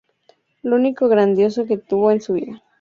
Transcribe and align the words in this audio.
Lo 0.63 0.77
único 0.77 1.07
grandioso 1.09 1.67
que 1.67 1.77
tuvo 1.77 2.09
en 2.09 2.21
su 2.21 2.33
vida. 2.33 2.63